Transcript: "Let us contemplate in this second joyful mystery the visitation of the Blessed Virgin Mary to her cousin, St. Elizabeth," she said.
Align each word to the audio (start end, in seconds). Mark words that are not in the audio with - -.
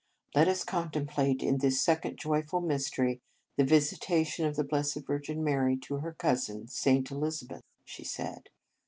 "Let 0.35 0.47
us 0.47 0.63
contemplate 0.63 1.43
in 1.43 1.59
this 1.59 1.79
second 1.79 2.17
joyful 2.17 2.59
mystery 2.59 3.21
the 3.55 3.63
visitation 3.63 4.47
of 4.47 4.55
the 4.55 4.63
Blessed 4.63 5.01
Virgin 5.05 5.43
Mary 5.43 5.77
to 5.77 5.97
her 5.97 6.13
cousin, 6.13 6.67
St. 6.67 7.11
Elizabeth," 7.11 7.61
she 7.85 8.03
said. 8.03 8.49